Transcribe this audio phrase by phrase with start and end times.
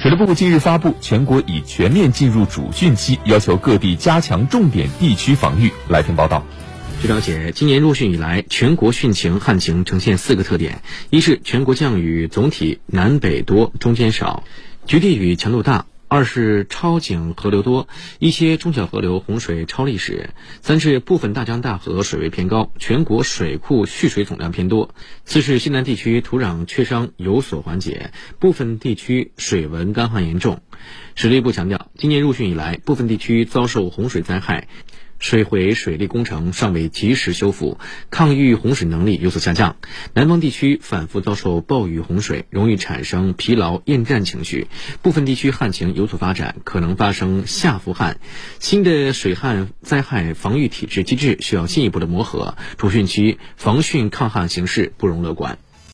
[0.00, 5.70] 水利部近日发布《全国已全面进入主汛期，要求各地加强重点地区防御》。
[5.88, 6.46] 来听报道。
[7.02, 14.44] 据了解，今年入汛以来，全国汛情旱情呈现四个特点：一是全国降雨总体南北多，中间少，
[14.86, 15.86] 局地雨强度大。
[16.08, 17.86] 二是超警河流多，
[18.18, 20.30] 一些中小河流洪水超历史；
[20.62, 24.88] 三是部分大江大河水位偏高，全国水库蓄水总量偏多；
[25.26, 30.62] 四是西南地区土壤缺伤有所缓解，部分地区水文干旱严重。
[31.14, 34.68] 水利部强调，今年入汛以来，部分地区遭受洪水灾害。
[35.20, 39.74] 水毁水利工程尚未及时修复，抗御洪水能力有所下降。
[40.14, 44.68] 南方地区反复遭受暴雨洪水，容易产生疲劳厌战情绪。
[45.02, 48.20] 部分地区旱情有所发展，可能发生下浮旱。
[48.60, 52.56] 新的水旱灾害防御体制机制需要进一步的磨合。
[52.76, 55.58] 主汛期防汛抗旱形势不容乐观。